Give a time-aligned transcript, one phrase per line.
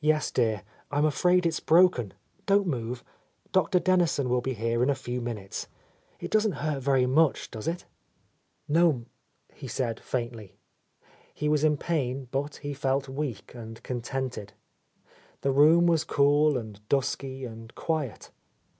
[0.00, 0.62] "Yes, dear.
[0.90, 2.14] I'm afraid it's broken.
[2.46, 3.04] Don't move.
[3.52, 3.80] Dr.
[3.80, 5.66] Dennison will be here in a few minutes.
[6.20, 7.84] It doesn't hurt very much, does it?"
[8.66, 9.10] "No'm,"
[9.52, 10.54] he said faintly.
[11.34, 14.54] He was in pain, but he felt weak and contented.
[15.42, 18.30] The room was cool and dusky and quiet.